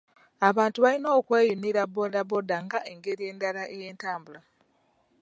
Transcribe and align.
Abantu 0.49 0.77
balina 0.85 1.07
okweyunira 1.19 1.81
bbooda 1.87 2.19
bbooda 2.23 2.55
nga 2.65 2.79
engeri 2.91 3.23
endala 3.31 3.61
ey'entambula 3.75 4.39